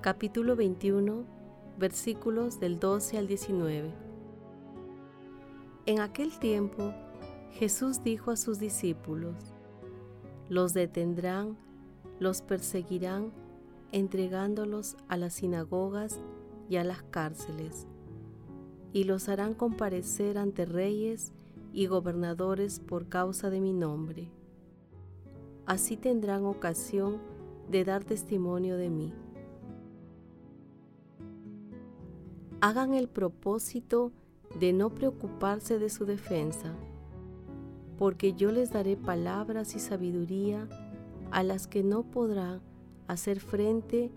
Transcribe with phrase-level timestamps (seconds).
[0.00, 1.24] capítulo 21,
[1.78, 3.92] versículos del 12 al 19.
[5.86, 6.92] En aquel tiempo,
[7.52, 9.54] Jesús dijo a sus discípulos,
[10.48, 11.56] los detendrán,
[12.18, 13.32] los perseguirán,
[13.92, 16.20] entregándolos a las sinagogas
[16.68, 17.86] y a las cárceles,
[18.92, 21.32] y los harán comparecer ante reyes
[21.72, 24.30] y gobernadores por causa de mi nombre
[25.70, 27.18] así tendrán ocasión
[27.70, 29.12] de dar testimonio de mí.
[32.62, 34.12] Hagan el propósito
[34.58, 36.74] de no preocuparse de su defensa,
[37.96, 40.68] porque yo les daré palabras y sabiduría
[41.30, 42.60] a las que no podrá
[43.06, 44.10] hacer frente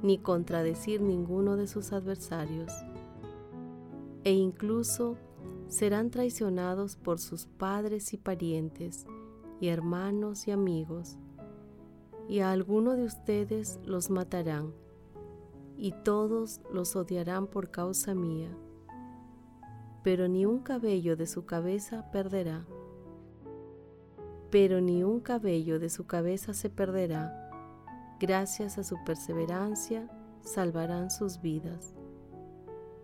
[0.00, 2.72] ni contradecir ninguno de sus adversarios,
[4.22, 5.16] e incluso
[5.66, 9.06] serán traicionados por sus padres y parientes,
[9.60, 11.18] y hermanos y amigos,
[12.28, 14.72] y a alguno de ustedes los matarán,
[15.78, 18.50] y todos los odiarán por causa mía,
[20.02, 22.66] pero ni un cabello de su cabeza perderá.
[24.50, 27.48] Pero ni un cabello de su cabeza se perderá.
[28.18, 31.94] Gracias a su perseverancia salvarán sus vidas.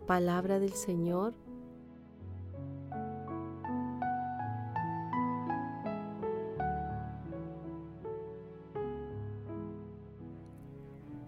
[0.07, 1.35] Palabra del Señor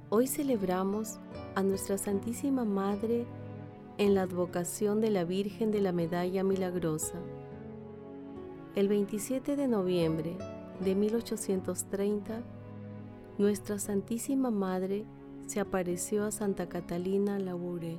[0.08, 1.18] Hoy celebramos
[1.56, 3.26] a nuestra Santísima Madre
[3.98, 7.18] en la advocación de la Virgen de la Medalla Milagrosa.
[8.76, 10.38] El 27 de noviembre
[10.78, 12.40] de 1830,
[13.36, 15.06] nuestra Santísima Madre
[15.48, 17.98] se apareció a Santa Catalina Labouré.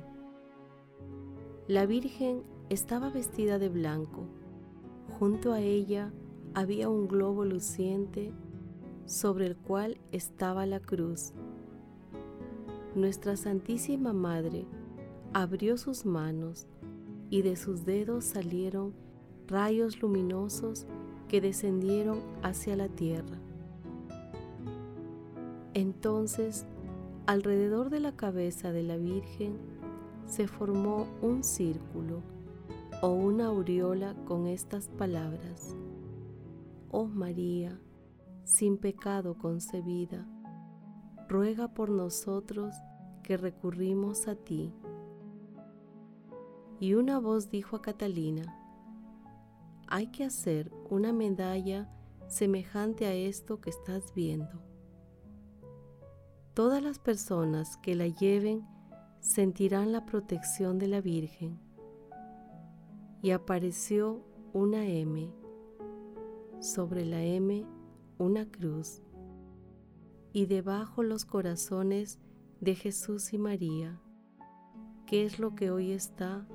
[1.66, 4.24] La Virgen estaba vestida de blanco.
[5.18, 6.10] Junto a ella
[6.54, 8.32] había un globo luciente
[9.04, 11.34] sobre el cual estaba la cruz
[13.00, 14.66] nuestra Santísima Madre
[15.32, 16.66] abrió sus manos
[17.30, 18.94] y de sus dedos salieron
[19.46, 20.86] rayos luminosos
[21.28, 23.38] que descendieron hacia la tierra.
[25.74, 26.66] Entonces,
[27.26, 29.58] alrededor de la cabeza de la Virgen
[30.26, 32.22] se formó un círculo
[33.02, 35.76] o una aureola con estas palabras.
[36.90, 37.78] Oh María,
[38.44, 40.26] sin pecado concebida,
[41.28, 42.74] ruega por nosotros
[43.28, 44.72] que recurrimos a ti.
[46.80, 48.58] Y una voz dijo a Catalina,
[49.86, 51.90] hay que hacer una medalla
[52.26, 54.62] semejante a esto que estás viendo.
[56.54, 58.66] Todas las personas que la lleven
[59.20, 61.60] sentirán la protección de la Virgen.
[63.20, 64.24] Y apareció
[64.54, 65.30] una M,
[66.60, 67.66] sobre la M
[68.16, 69.02] una cruz,
[70.32, 72.18] y debajo los corazones
[72.60, 74.00] de Jesús y María,
[75.06, 76.46] que es lo que hoy está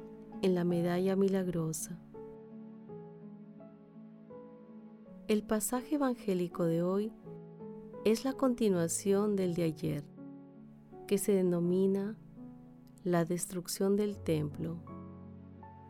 [0.41, 1.97] en la medalla milagrosa.
[5.27, 7.13] El pasaje evangélico de hoy
[8.03, 10.03] es la continuación del de ayer,
[11.07, 12.17] que se denomina
[13.03, 14.77] la destrucción del templo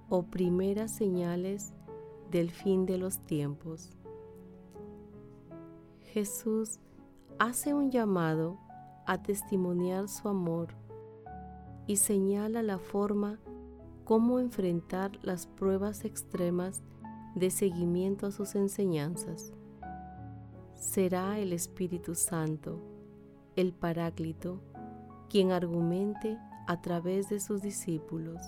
[0.10, 1.74] o primeras señales
[2.30, 3.90] del fin de los tiempos.
[6.02, 6.80] Jesús
[7.40, 8.60] hace un llamado
[9.06, 10.70] a testimoniar su amor
[11.88, 13.40] y señala la forma
[14.06, 16.82] cómo enfrentar las pruebas extremas
[17.36, 19.54] de seguimiento a sus enseñanzas.
[20.76, 22.80] Será el Espíritu Santo,
[23.56, 24.60] el Paráclito,
[25.30, 28.42] quien argumente a través de sus discípulos.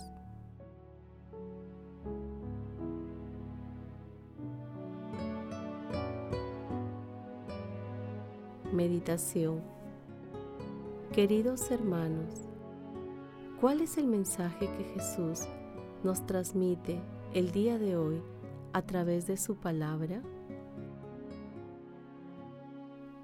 [8.72, 9.75] Meditación
[11.16, 12.42] Queridos hermanos,
[13.58, 15.48] ¿Cuál es el mensaje que Jesús
[16.04, 17.00] nos transmite
[17.32, 18.20] el día de hoy
[18.74, 20.22] a través de su palabra?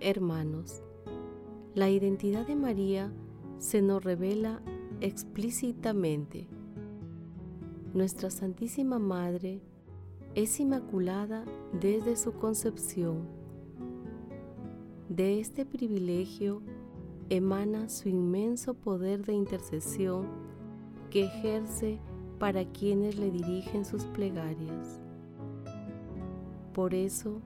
[0.00, 0.82] Hermanos,
[1.74, 3.12] la identidad de María
[3.58, 4.62] se nos revela
[5.02, 6.48] explícitamente.
[7.92, 9.60] Nuestra Santísima Madre
[10.34, 11.44] es inmaculada
[11.78, 13.28] desde su concepción.
[15.10, 16.62] De este privilegio
[17.34, 20.26] emana su inmenso poder de intercesión
[21.08, 21.98] que ejerce
[22.38, 25.00] para quienes le dirigen sus plegarias.
[26.74, 27.40] Por eso,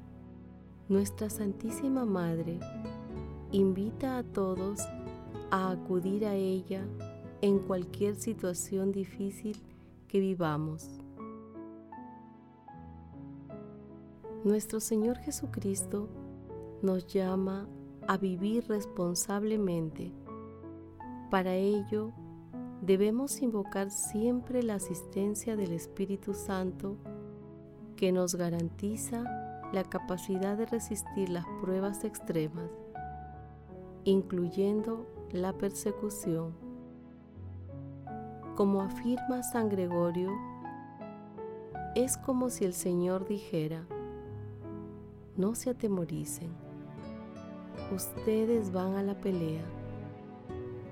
[0.88, 2.58] nuestra Santísima Madre
[3.52, 4.80] invita a todos
[5.52, 6.84] a acudir a ella
[7.40, 9.56] en cualquier situación difícil
[10.08, 11.00] que vivamos.
[14.42, 16.08] Nuestro Señor Jesucristo
[16.82, 17.68] nos llama
[18.08, 20.12] a vivir responsablemente.
[21.30, 22.12] Para ello,
[22.80, 26.96] debemos invocar siempre la asistencia del Espíritu Santo
[27.96, 29.24] que nos garantiza
[29.72, 32.70] la capacidad de resistir las pruebas extremas,
[34.04, 36.54] incluyendo la persecución.
[38.54, 40.30] Como afirma San Gregorio,
[41.94, 43.86] es como si el Señor dijera,
[45.36, 46.65] no se atemoricen
[47.94, 49.64] Ustedes van a la pelea,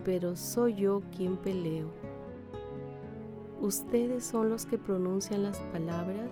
[0.05, 1.91] pero soy yo quien peleo.
[3.61, 6.31] Ustedes son los que pronuncian las palabras,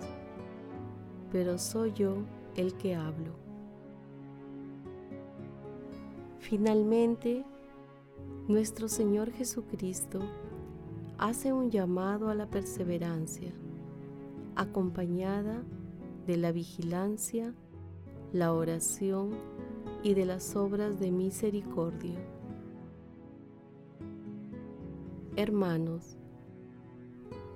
[1.31, 2.17] pero soy yo
[2.55, 3.33] el que hablo.
[6.39, 7.43] Finalmente,
[8.47, 10.19] nuestro Señor Jesucristo
[11.17, 13.51] hace un llamado a la perseverancia,
[14.55, 15.63] acompañada
[16.27, 17.53] de la vigilancia,
[18.33, 19.31] la oración
[20.03, 22.19] y de las obras de misericordia.
[25.37, 26.17] Hermanos,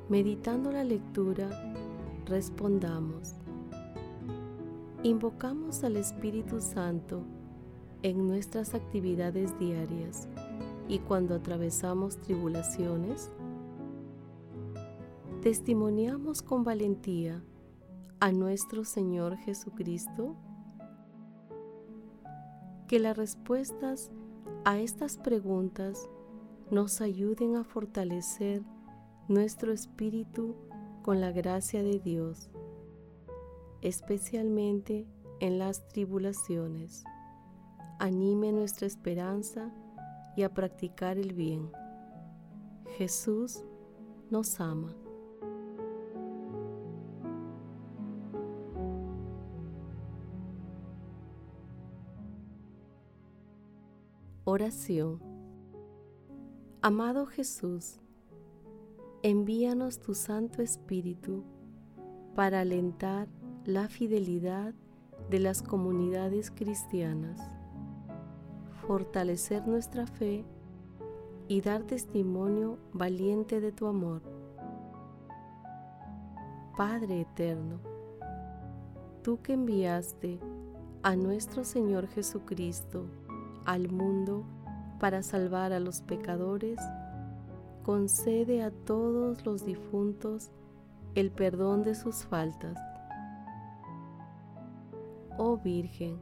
[0.10, 1.50] meditando la lectura,
[2.26, 3.36] respondamos.
[5.04, 7.22] Invocamos al Espíritu Santo
[8.02, 10.30] en nuestras actividades diarias
[10.88, 13.30] y cuando atravesamos tribulaciones.
[15.42, 17.44] Testimoniamos con valentía
[18.20, 20.36] a nuestro Señor Jesucristo
[22.88, 24.12] que las respuestas
[24.66, 26.10] a estas preguntas
[26.72, 28.64] nos ayuden a fortalecer
[29.28, 30.56] nuestro espíritu
[31.04, 32.50] con la gracia de Dios,
[33.82, 35.06] especialmente
[35.40, 37.04] en las tribulaciones.
[38.00, 39.72] Anime nuestra esperanza
[40.36, 41.72] y a practicar el bien.
[42.98, 43.64] Jesús
[44.30, 44.96] nos ama.
[54.60, 55.20] Oración.
[56.82, 58.00] Amado Jesús,
[59.22, 61.44] envíanos tu Santo Espíritu
[62.34, 63.28] para alentar
[63.66, 64.74] la fidelidad
[65.30, 67.40] de las comunidades cristianas,
[68.88, 70.44] fortalecer nuestra fe
[71.48, 74.24] y dar testimonio valiente de tu amor.
[76.76, 77.80] Padre eterno,
[79.22, 80.40] tú que enviaste
[81.04, 83.06] a nuestro Señor Jesucristo,
[83.68, 84.46] al mundo
[84.98, 86.80] para salvar a los pecadores,
[87.84, 90.52] concede a todos los difuntos
[91.16, 92.78] el perdón de sus faltas.
[95.38, 96.18] Oh Virgen,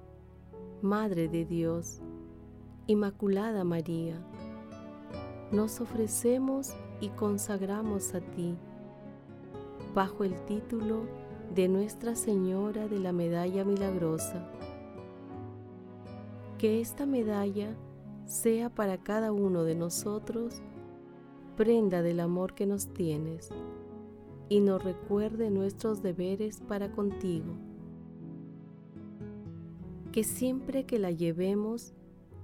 [0.81, 2.01] Madre de Dios,
[2.87, 4.17] Inmaculada María,
[5.51, 8.55] nos ofrecemos y consagramos a ti
[9.93, 11.03] bajo el título
[11.53, 14.49] de Nuestra Señora de la Medalla Milagrosa
[16.57, 17.75] que esta medalla
[18.25, 20.61] sea para cada uno de nosotros
[21.55, 23.49] prenda del amor que nos tienes
[24.49, 27.55] y nos recuerde nuestros deberes para contigo.
[30.11, 31.93] Que siempre que la llevemos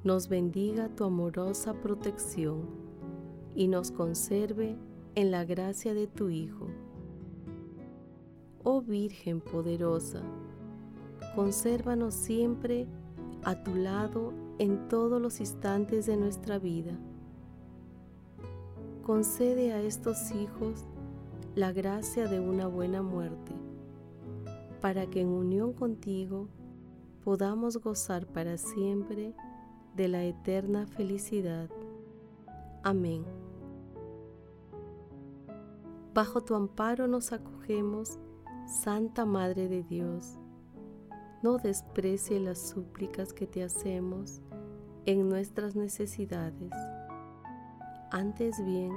[0.03, 2.69] nos bendiga tu amorosa protección
[3.55, 4.75] y nos conserve
[5.15, 6.67] en la gracia de tu Hijo.
[8.63, 10.21] Oh Virgen poderosa,
[11.35, 12.87] consérvanos siempre
[13.43, 16.97] a tu lado en todos los instantes de nuestra vida.
[19.03, 20.85] Concede a estos hijos
[21.55, 23.53] la gracia de una buena muerte,
[24.79, 26.47] para que en unión contigo
[27.23, 29.33] podamos gozar para siempre
[29.95, 31.69] de la eterna felicidad.
[32.83, 33.25] Amén.
[36.13, 38.19] Bajo tu amparo nos acogemos,
[38.67, 40.40] Santa Madre de Dios
[41.41, 44.41] no desprecie las súplicas que te hacemos
[45.05, 46.71] en nuestras necesidades.
[48.11, 48.91] Antes bien,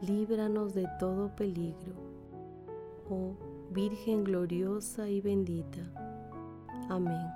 [0.00, 1.94] líbranos de todo peligro.
[3.10, 3.34] Oh
[3.74, 5.80] Virgen gloriosa y bendita.
[6.88, 7.26] Amén.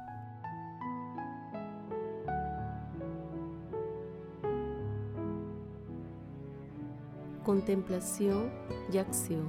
[7.44, 8.50] Contemplación
[8.92, 9.48] y acción.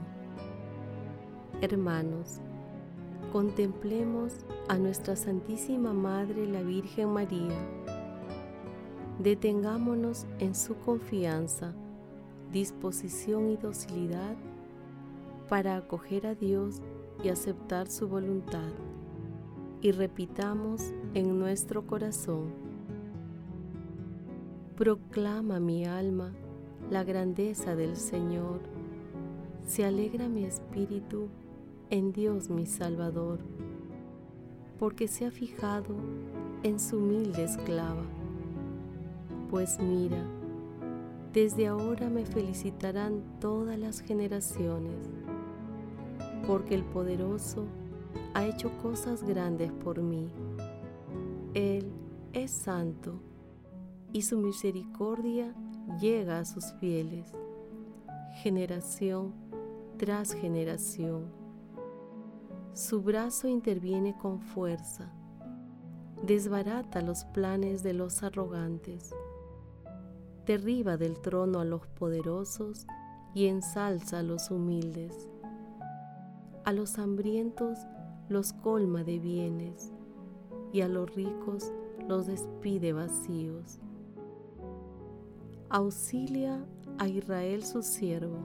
[1.61, 2.41] Hermanos,
[3.31, 4.33] contemplemos
[4.67, 7.55] a nuestra Santísima Madre la Virgen María.
[9.19, 11.73] Detengámonos en su confianza,
[12.51, 14.35] disposición y docilidad
[15.47, 16.81] para acoger a Dios
[17.23, 18.71] y aceptar su voluntad.
[19.81, 22.51] Y repitamos en nuestro corazón,
[24.75, 26.33] proclama mi alma
[26.89, 28.61] la grandeza del Señor,
[29.65, 31.29] se alegra mi espíritu
[31.89, 33.39] en Dios mi Salvador,
[34.77, 35.95] porque se ha fijado
[36.63, 38.03] en su humilde esclava.
[39.49, 40.23] Pues mira,
[41.33, 45.09] desde ahora me felicitarán todas las generaciones,
[46.45, 47.65] porque el poderoso
[48.33, 50.29] ha hecho cosas grandes por mí.
[51.55, 51.91] Él
[52.33, 53.19] es santo
[54.13, 55.55] y su misericordia
[55.99, 57.33] llega a sus fieles,
[58.43, 59.33] generación
[59.97, 61.38] tras generación.
[62.79, 65.11] Su brazo interviene con fuerza,
[66.23, 69.13] desbarata los planes de los arrogantes,
[70.45, 72.87] derriba del trono a los poderosos
[73.35, 75.27] y ensalza a los humildes.
[76.63, 77.79] A los hambrientos
[78.29, 79.91] los colma de bienes
[80.71, 81.73] y a los ricos
[82.07, 83.81] los despide vacíos.
[85.67, 86.65] Auxilia
[86.97, 88.39] a Israel su siervo,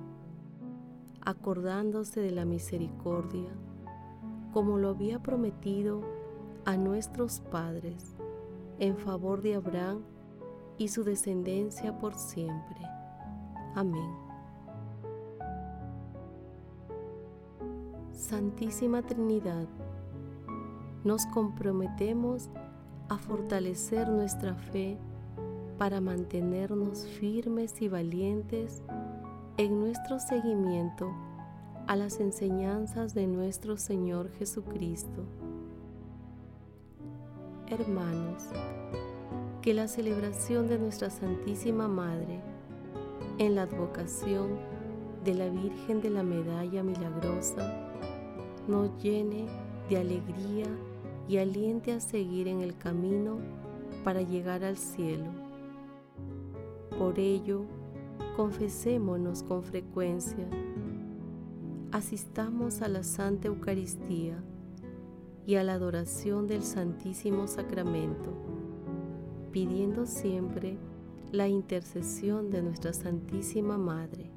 [1.21, 3.57] acordándose de la misericordia
[4.54, 6.02] como lo había prometido
[6.64, 8.14] a nuestros padres,
[8.78, 10.02] en favor de Abraham
[10.78, 12.80] y su descendencia por siempre.
[13.75, 14.08] Amén.
[18.12, 19.66] Santísima Trinidad,
[21.02, 22.49] nos comprometemos
[23.08, 24.96] a fortalecer nuestra fe
[25.78, 28.84] para mantenernos firmes y valientes
[29.56, 31.12] en nuestro seguimiento
[31.87, 35.23] a las enseñanzas de nuestro Señor Jesucristo.
[37.67, 38.45] Hermanos,
[39.61, 42.41] que la celebración de nuestra Santísima Madre
[43.38, 44.59] en la advocación
[45.25, 47.91] de la Virgen de la Medalla Milagrosa
[48.67, 49.47] nos llene
[49.91, 50.67] de alegría
[51.29, 53.38] y aliente a seguir en el camino
[54.05, 55.26] para llegar al cielo.
[56.99, 57.62] Por ello,
[58.37, 60.47] confesémonos con frecuencia
[61.94, 64.42] asistamos a la Santa Eucaristía
[65.46, 68.32] y a la adoración del Santísimo Sacramento,
[69.52, 70.76] pidiendo siempre
[71.30, 74.28] la intercesión de nuestra Santísima Madre.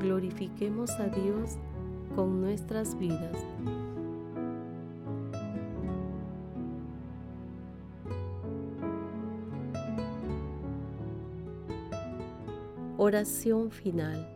[0.00, 1.58] Glorifiquemos a Dios
[2.14, 3.36] con nuestras vidas.
[12.96, 14.35] Oración final.